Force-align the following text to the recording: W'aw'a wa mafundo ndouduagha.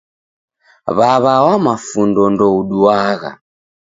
W'aw'a 0.97 1.35
wa 1.45 1.55
mafundo 1.65 2.21
ndouduagha. 2.33 3.31